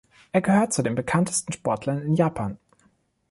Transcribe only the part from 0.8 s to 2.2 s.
den bekanntesten Sportlern in